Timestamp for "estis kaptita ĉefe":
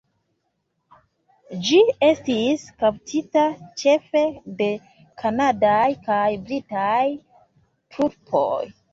2.05-4.23